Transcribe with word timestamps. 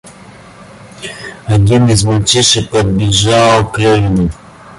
Один 1.45 1.87
из 1.87 2.03
мальчишек 2.05 2.71
подбежал 2.71 3.69
к 3.71 3.77
Левину. 3.77 4.31